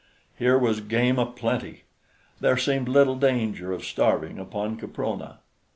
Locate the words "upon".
4.39-4.77